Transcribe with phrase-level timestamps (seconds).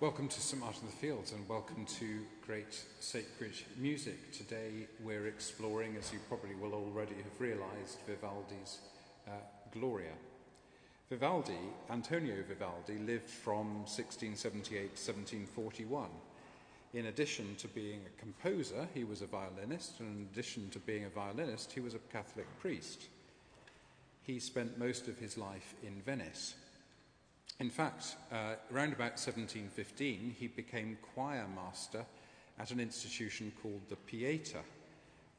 [0.00, 4.30] Welcome to St Martin the Fields and welcome to Great Sacred Music.
[4.30, 8.78] Today we're exploring, as you probably will already have realised, Vivaldi's
[9.26, 9.32] uh,
[9.72, 10.12] Gloria.
[11.10, 11.58] Vivaldi,
[11.90, 16.08] Antonio Vivaldi, lived from 1678 to 1741.
[16.94, 21.06] In addition to being a composer, he was a violinist, and in addition to being
[21.06, 23.06] a violinist, he was a Catholic priest.
[24.22, 26.54] He spent most of his life in Venice.
[27.60, 32.04] In fact, uh, around about 1715, he became choir master
[32.58, 34.60] at an institution called the Pieta.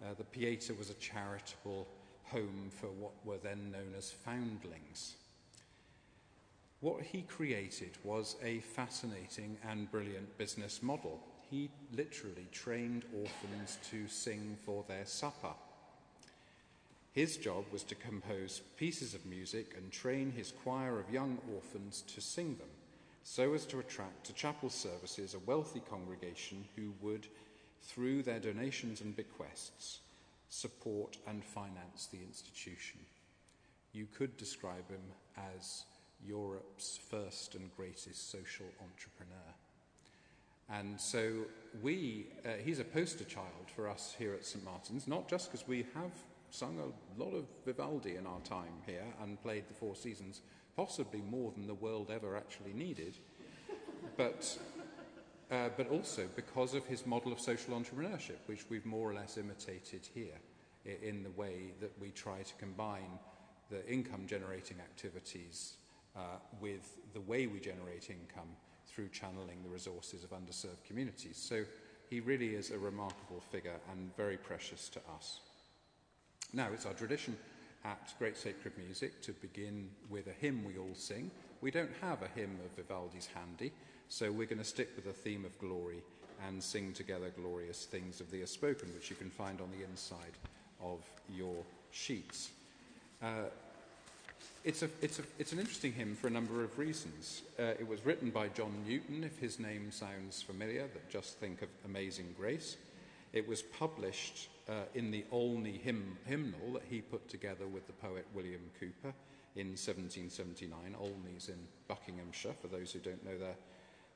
[0.01, 1.87] Uh, the Pieta was a charitable
[2.25, 5.15] home for what were then known as foundlings.
[6.81, 11.21] What he created was a fascinating and brilliant business model.
[11.49, 15.53] He literally trained orphans to sing for their supper.
[17.19, 22.01] His job was to compose pieces of music and train his choir of young orphans
[22.15, 22.69] to sing them,
[23.23, 27.27] so as to attract to chapel services a wealthy congregation who would,
[27.81, 29.99] through their donations and bequests,
[30.47, 33.01] support and finance the institution.
[33.91, 35.03] You could describe him
[35.57, 35.83] as
[36.25, 39.53] Europe's first and greatest social entrepreneur.
[40.69, 41.33] And so
[41.81, 44.63] we, uh, he's a poster child for us here at St.
[44.63, 46.11] Martin's, not just because we have
[46.51, 50.41] sung a lot of Vivaldi in our time here and played the Four Seasons,
[50.75, 53.17] possibly more than the world ever actually needed,
[54.17, 54.57] but,
[55.51, 59.37] uh, but also because of his model of social entrepreneurship, which we've more or less
[59.37, 60.39] imitated here
[60.85, 63.19] in the way that we try to combine
[63.69, 65.75] the income generating activities
[66.15, 66.21] uh,
[66.59, 68.49] with the way we generate income
[68.87, 71.37] through channeling the resources of underserved communities.
[71.37, 71.63] So
[72.09, 75.41] he really is a remarkable figure and very precious to us.
[76.51, 77.37] Now, it's our tradition
[77.85, 81.29] at Great Sacred Music to begin with a hymn we all sing.
[81.61, 83.71] We don't have a hymn of Vivaldi's handy,
[84.07, 86.01] so we're going to stick with the theme of glory
[86.47, 89.85] and sing together glorious things of thee are spoken, which you can find on the
[89.85, 90.37] inside
[90.81, 91.03] of
[91.35, 92.49] your sheets.
[93.21, 93.49] Uh,
[94.63, 97.43] it's, a, it's, a, it's an interesting hymn for a number of reasons.
[97.59, 101.61] Uh, it was written by John Newton, if his name sounds familiar, that just think
[101.61, 102.77] of Amazing Grace.
[103.31, 107.93] It was published uh, in the Olney hymn, hymnal that he put together with the
[107.93, 109.13] poet William Cowper
[109.55, 110.95] in 1779.
[110.99, 113.55] Olney's in Buckinghamshire, for those who don't know their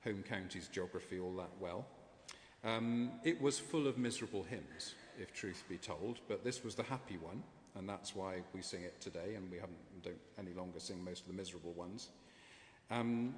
[0.04, 1.86] home county's geography all that well.
[2.63, 6.83] Um, it was full of miserable hymns, if truth be told, but this was the
[6.83, 7.44] happy one,
[7.75, 9.57] and that's why we sing it today, and we
[10.01, 12.09] don't any longer sing most of the miserable ones.
[12.89, 13.36] Um,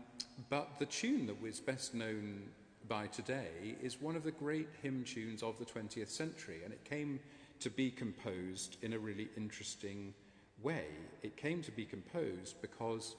[0.49, 2.43] but the tune that was best known
[2.87, 6.83] by today is one of the great hymn tunes of the 20th century, and it
[6.83, 7.19] came
[7.59, 10.13] to be composed in a really interesting
[10.61, 10.85] way.
[11.23, 13.15] It came to be composed because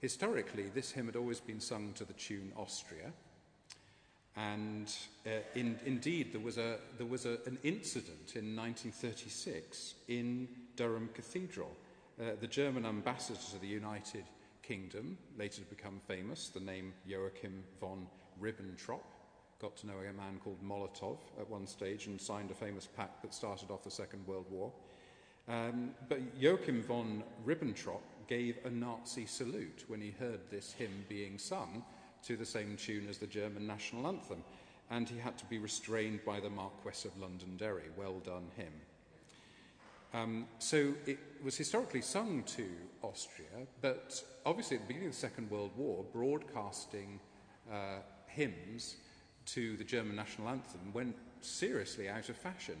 [0.00, 3.12] historically this hymn had always been sung to the tune Austria.
[4.36, 4.90] And
[5.26, 11.10] uh, in, indeed, there was, a, there was a, an incident in 1936 in Durham
[11.12, 11.70] Cathedral.
[12.20, 14.24] Uh, the German ambassador to the United
[14.62, 18.06] Kingdom, later to become famous, the name Joachim von
[18.42, 19.00] Ribbentrop,
[19.60, 23.22] got to know a man called Molotov at one stage and signed a famous pact
[23.22, 24.72] that started off the Second World War.
[25.48, 31.38] Um, but Joachim von Ribbentrop gave a Nazi salute when he heard this hymn being
[31.38, 31.84] sung
[32.24, 34.42] to the same tune as the German national anthem,
[34.90, 37.90] and he had to be restrained by the Marquess of Londonderry.
[37.96, 38.72] Well done, him.
[40.14, 42.66] Um, so it was historically sung to
[43.02, 47.18] Austria, but obviously at the beginning of the Second World War, broadcasting
[47.72, 48.00] uh,
[48.34, 48.96] hymns
[49.46, 52.76] to the German national anthem went seriously out of fashion.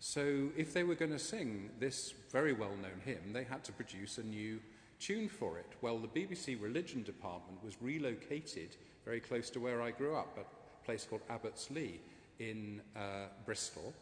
[0.00, 3.72] So if they were going to sing this very well known hymn, they had to
[3.72, 4.60] produce a new
[5.00, 5.66] tune for it.
[5.80, 10.84] Well, the BBC religion department was relocated very close to where I grew up, a
[10.84, 12.00] place called Abbots Leigh
[12.38, 13.92] in uh, Bristol.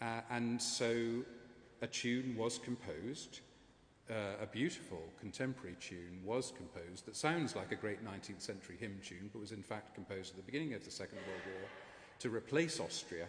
[0.00, 1.22] Uh, and so
[1.82, 3.40] a tune was composed
[4.10, 8.98] uh, a beautiful contemporary tune was composed that sounds like a great 19th century hymn
[9.04, 11.68] tune, but was in fact composed at the beginning of the Second World War
[12.20, 13.26] to replace Austria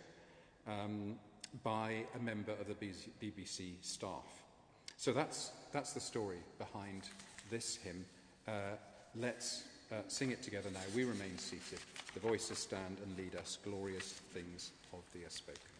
[0.67, 1.15] um,
[1.63, 4.43] by a member of the BBC staff.
[4.97, 7.03] So that's, that's the story behind
[7.49, 8.05] this hymn.
[8.47, 8.51] Uh,
[9.15, 10.81] let's uh, sing it together now.
[10.95, 11.79] We remain seated.
[12.13, 13.57] The voices stand and lead us.
[13.63, 15.78] Glorious things of the are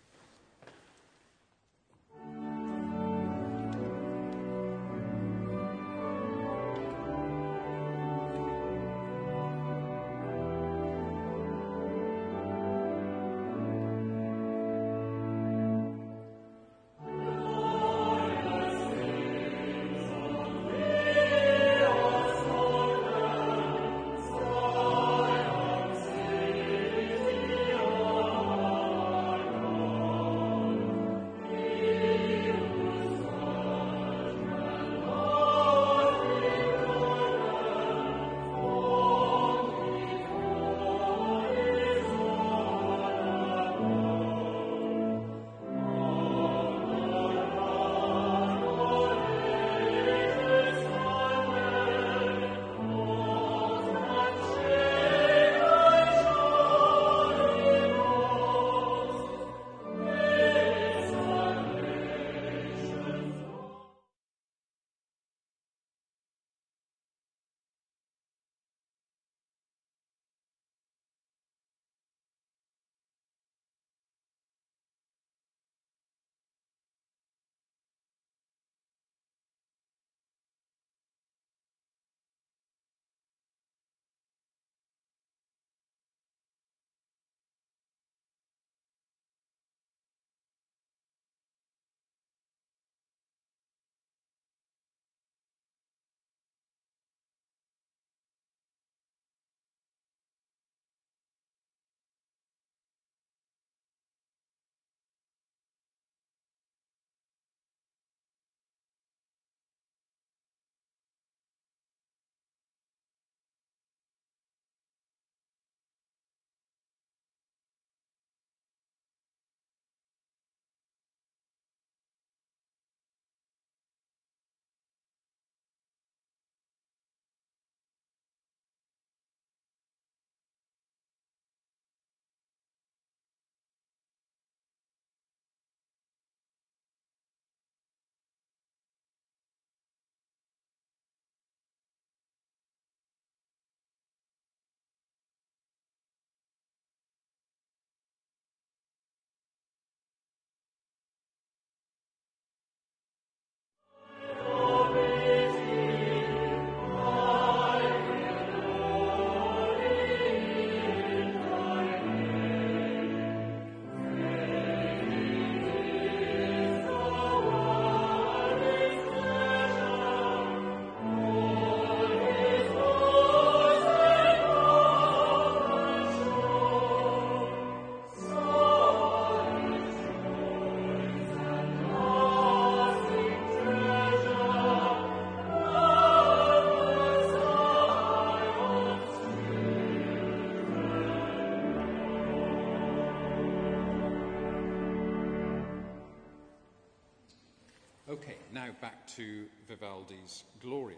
[199.16, 200.98] to Vivaldi's Gloria.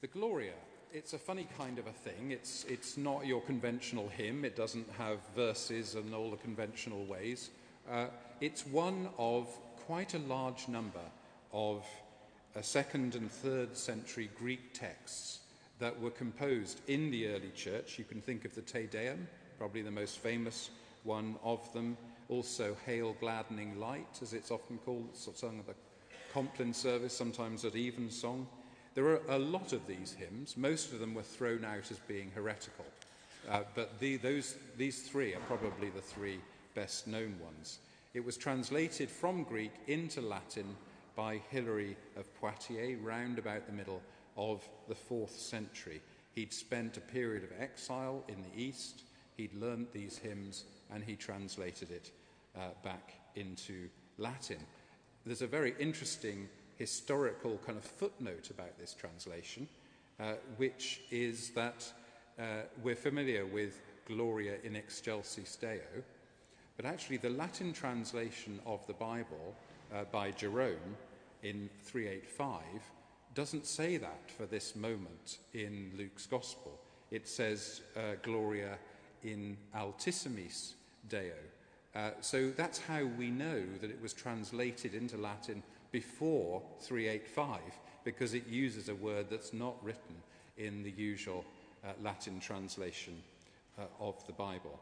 [0.00, 0.52] The Gloria,
[0.92, 2.30] it's a funny kind of a thing.
[2.30, 7.50] It's, it's not your conventional hymn, it doesn't have verses and all the conventional ways.
[7.90, 8.06] Uh,
[8.40, 9.48] it's one of
[9.86, 11.00] quite a large number
[11.52, 11.84] of
[12.56, 15.40] uh, second and third century Greek texts
[15.78, 17.98] that were composed in the early church.
[17.98, 19.26] You can think of the Te Deum,
[19.58, 20.70] probably the most famous
[21.02, 21.96] one of them.
[22.28, 25.74] Also, Hail Gladdening Light, as it's often called, sung at the
[26.34, 28.48] Compline service, sometimes at evensong.
[28.96, 30.56] There are a lot of these hymns.
[30.56, 32.84] Most of them were thrown out as being heretical.
[33.48, 36.40] Uh, but the, those, these three are probably the three
[36.74, 37.78] best known ones.
[38.14, 40.74] It was translated from Greek into Latin
[41.14, 44.02] by Hilary of Poitiers round about the middle
[44.36, 46.02] of the fourth century.
[46.34, 49.02] He'd spent a period of exile in the East,
[49.36, 52.10] he'd learnt these hymns, and he translated it
[52.56, 53.88] uh, back into
[54.18, 54.58] Latin.
[55.26, 59.66] There's a very interesting historical kind of footnote about this translation,
[60.20, 61.90] uh, which is that
[62.38, 62.42] uh,
[62.82, 66.02] we're familiar with Gloria in excelsis Deo,
[66.76, 69.54] but actually the Latin translation of the Bible
[69.94, 70.96] uh, by Jerome
[71.42, 72.60] in 385
[73.34, 76.78] doesn't say that for this moment in Luke's Gospel.
[77.10, 78.76] It says uh, Gloria
[79.22, 80.74] in altissimis
[81.08, 81.32] Deo.
[81.94, 87.60] Uh, so that's how we know that it was translated into Latin before 385,
[88.04, 90.16] because it uses a word that's not written
[90.58, 91.44] in the usual
[91.84, 93.22] uh, Latin translation
[93.78, 94.78] uh, of the Bible.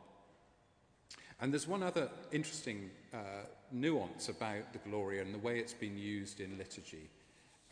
[1.41, 5.99] And there's one other interesting uh, nuance about the Gloria and the way it's been
[5.99, 7.11] used in liturgy,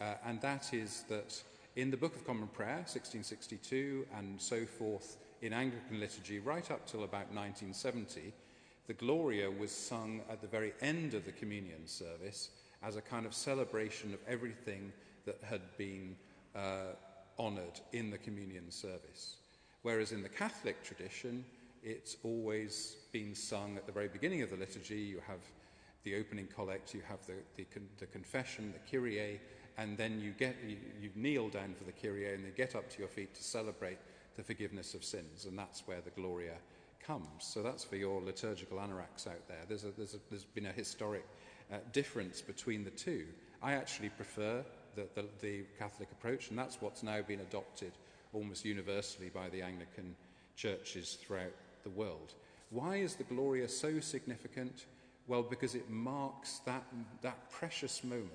[0.01, 1.43] uh, and that is that
[1.77, 6.87] in the Book of Common Prayer, 1662, and so forth, in Anglican liturgy, right up
[6.87, 8.33] till about 1970,
[8.91, 12.51] the Gloria was sung at the very end of the communion service
[12.83, 14.93] as a kind of celebration of everything
[15.27, 16.17] that had been
[16.57, 16.97] uh,
[17.39, 19.37] honoured in the communion service.
[19.83, 21.45] Whereas in the Catholic tradition,
[21.85, 24.99] it's always been sung at the very beginning of the liturgy.
[24.99, 25.39] You have
[26.03, 27.67] the opening collect, you have the, the,
[28.01, 29.41] the confession, the Kyrie,
[29.79, 32.91] and then you, get, you, you kneel down for the Kyrie and then get up
[32.91, 33.99] to your feet to celebrate
[34.35, 35.45] the forgiveness of sins.
[35.45, 36.57] And that's where the Gloria
[37.07, 37.45] comes.
[37.45, 39.63] So that's for your liturgical anoraks out there.
[39.69, 41.27] There's, a, there's, a, there's been a historic
[41.73, 43.27] uh, difference between the two.
[43.63, 44.65] I actually prefer
[44.97, 47.93] the, the, the Catholic approach, and that's what's now been adopted
[48.33, 50.15] almost universally by the Anglican
[50.57, 51.53] churches throughout
[51.83, 52.35] the world.
[52.71, 54.87] Why is the Gloria so significant?
[55.27, 56.85] Well, because it marks that,
[57.23, 58.31] that precious moment.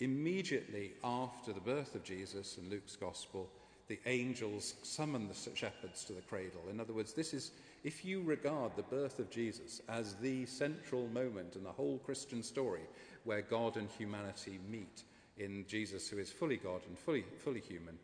[0.00, 3.48] Immediately after the birth of Jesus in Luke's Gospel,
[3.88, 6.60] the angels summon the shepherds to the cradle.
[6.70, 7.52] In other words, this is,
[7.84, 12.42] if you regard the birth of Jesus as the central moment in the whole Christian
[12.42, 12.82] story
[13.24, 15.02] where God and humanity meet
[15.36, 17.98] in Jesus, who is fully God and fully, fully human,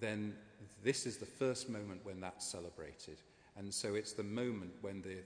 [0.00, 0.34] then
[0.82, 3.18] this is the first moment when that's celebrated.
[3.56, 5.18] And so it's the moment when the,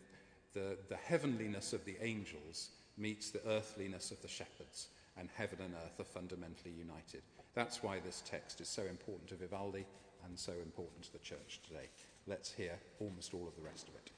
[0.52, 5.74] the, the heavenliness of the angels meets the earthliness of the shepherds, and heaven and
[5.74, 7.22] earth are fundamentally united.
[7.54, 9.86] That's why this text is so important to Vivaldi
[10.24, 11.88] and so important to the church today.
[12.26, 14.10] Let's hear almost all of the rest of it.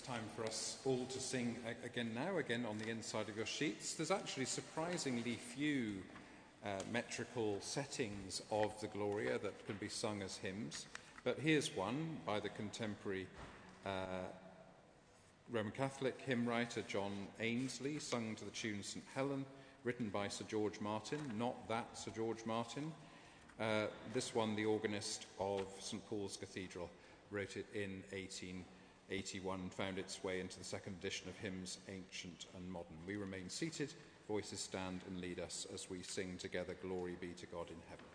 [0.00, 3.92] Time for us all to sing again now, again on the inside of your sheets.
[3.92, 5.96] There's actually surprisingly few
[6.64, 10.86] uh, metrical settings of the Gloria that can be sung as hymns,
[11.24, 13.26] but here's one by the contemporary
[13.84, 14.24] uh,
[15.50, 19.04] Roman Catholic hymn writer John Ainslie, sung to the tune St.
[19.14, 19.44] Helen,
[19.84, 22.90] written by Sir George Martin, not that Sir George Martin.
[23.60, 26.04] Uh, this one, the organist of St.
[26.08, 26.90] Paul's Cathedral,
[27.30, 28.64] wrote it in 18.
[29.12, 32.96] 81 found its way into the second edition of hymns ancient and modern.
[33.06, 33.92] We remain seated,
[34.26, 38.11] voices stand and lead us as we sing together, Glory be to God in heaven.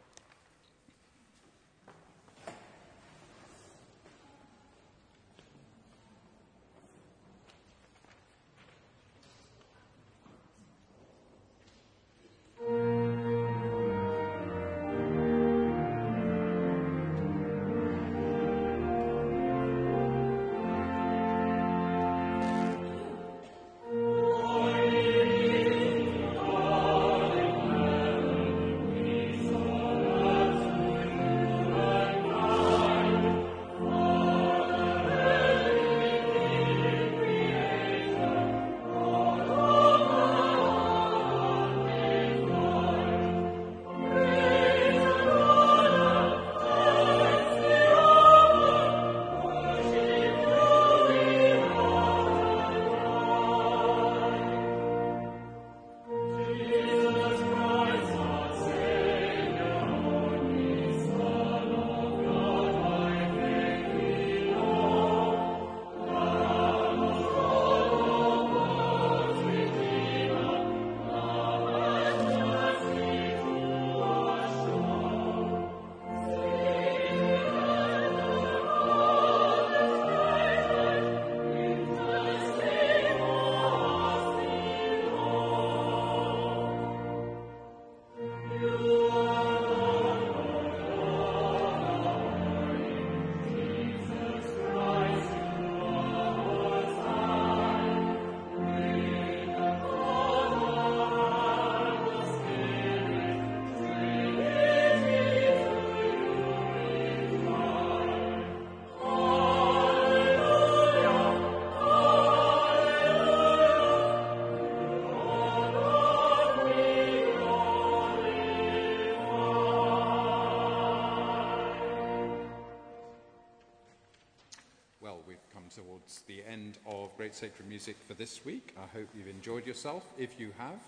[127.17, 128.73] Great sacred music for this week.
[128.78, 130.03] I hope you've enjoyed yourself.
[130.17, 130.80] If you have,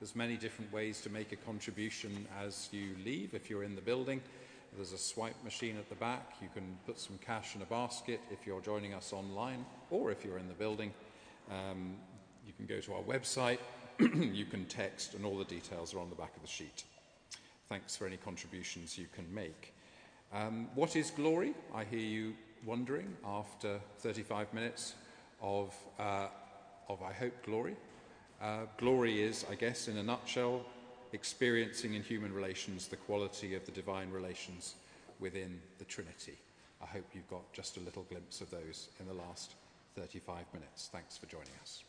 [0.00, 3.34] there's many different ways to make a contribution as you leave.
[3.34, 4.22] If you're in the building,
[4.74, 6.34] there's a swipe machine at the back.
[6.40, 10.24] You can put some cash in a basket if you're joining us online, or if
[10.24, 10.94] you're in the building,
[11.50, 11.96] um,
[12.46, 13.58] you can go to our website,
[13.98, 16.84] you can text, and all the details are on the back of the sheet.
[17.68, 19.74] Thanks for any contributions you can make.
[20.32, 21.54] Um, what is glory?
[21.74, 22.34] I hear you
[22.64, 24.94] wondering after 35 minutes
[25.40, 26.28] of, uh,
[26.88, 27.76] of I hope, glory.
[28.40, 30.64] Uh, glory is, I guess, in a nutshell,
[31.12, 34.74] experiencing in human relations the quality of the divine relations
[35.20, 36.36] within the Trinity.
[36.82, 39.54] I hope you've got just a little glimpse of those in the last
[39.96, 40.88] 35 minutes.
[40.92, 41.82] Thanks for joining us.